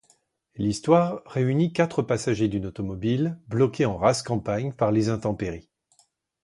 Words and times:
L'histoire 0.55 1.21
réunit 1.27 1.73
quatre 1.73 2.01
passagers 2.01 2.47
d'une 2.47 2.65
automobile, 2.65 3.37
bloqués 3.47 3.85
en 3.85 3.97
rase 3.97 4.23
campagne 4.23 4.73
par 4.73 4.91
les 4.91 5.09
intempéries. 5.09 5.69